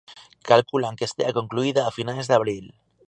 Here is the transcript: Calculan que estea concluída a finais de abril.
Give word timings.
Calculan 0.49 0.97
que 0.97 1.07
estea 1.09 1.35
concluída 1.39 1.81
a 1.83 1.95
finais 1.97 2.25
de 2.27 2.35
abril. 2.39 2.65